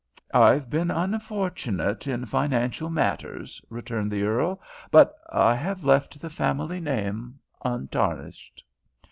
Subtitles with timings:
[0.33, 6.79] "I've been unfortunate in financial matters," returned the earl; "but I have left the family
[6.79, 8.63] name untarnished."